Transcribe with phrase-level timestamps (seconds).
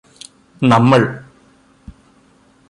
[0.61, 1.01] നമ്മൾ